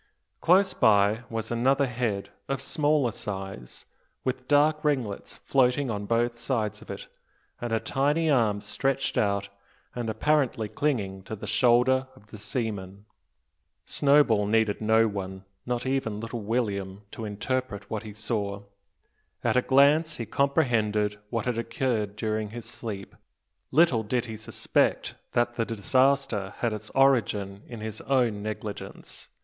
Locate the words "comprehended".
20.25-21.19